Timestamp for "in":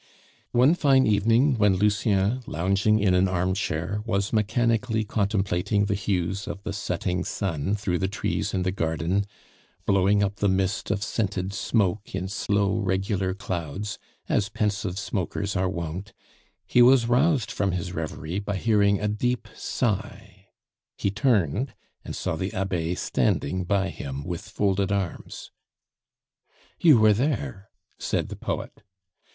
2.97-3.13, 8.51-8.63, 12.15-12.27